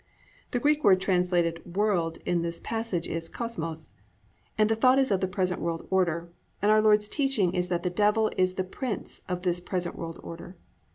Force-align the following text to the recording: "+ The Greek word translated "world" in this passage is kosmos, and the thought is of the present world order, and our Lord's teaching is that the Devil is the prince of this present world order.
"+ 0.27 0.49
The 0.49 0.57
Greek 0.59 0.83
word 0.83 0.99
translated 0.99 1.75
"world" 1.75 2.17
in 2.25 2.41
this 2.41 2.59
passage 2.59 3.07
is 3.07 3.29
kosmos, 3.29 3.93
and 4.57 4.67
the 4.67 4.75
thought 4.75 4.97
is 4.97 5.11
of 5.11 5.21
the 5.21 5.27
present 5.27 5.61
world 5.61 5.85
order, 5.91 6.31
and 6.59 6.71
our 6.71 6.81
Lord's 6.81 7.07
teaching 7.07 7.53
is 7.53 7.67
that 7.67 7.83
the 7.83 7.91
Devil 7.91 8.31
is 8.35 8.55
the 8.55 8.63
prince 8.63 9.21
of 9.29 9.43
this 9.43 9.59
present 9.61 9.95
world 9.95 10.19
order. 10.23 10.57